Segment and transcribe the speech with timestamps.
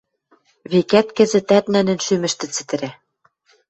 [0.71, 2.91] Векӓт, кӹзӹтӓт нӹнӹн шӱмӹштӹ цӹтӹрӓ.